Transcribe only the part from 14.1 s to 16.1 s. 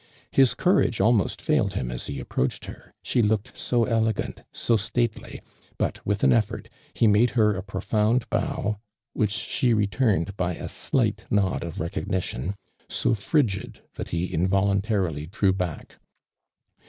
involuntarily drew back.